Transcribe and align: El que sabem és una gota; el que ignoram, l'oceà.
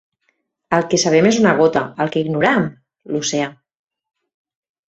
El 0.77 0.85
que 0.93 0.99
sabem 1.03 1.27
és 1.31 1.37
una 1.43 1.51
gota; 1.59 1.83
el 2.05 2.11
que 2.15 2.25
ignoram, 2.25 2.67
l'oceà. 3.15 3.55